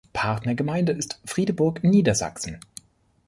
[0.13, 2.57] Partnergemeinde ist Friedeburg in Niedersachsen.